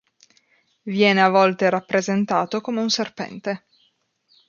Viene 0.85 1.21
a 1.21 1.29
volte 1.29 1.69
rappresentato 1.69 2.59
come 2.59 2.81
un 2.81 2.89
serpente. 2.89 3.65